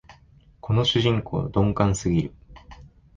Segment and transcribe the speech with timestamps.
[0.61, 2.33] この主人公、鈍感すぎる